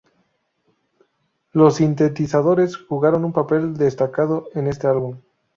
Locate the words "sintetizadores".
1.75-2.75